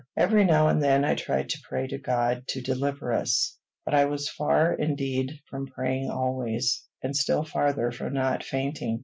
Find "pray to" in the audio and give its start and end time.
1.69-1.99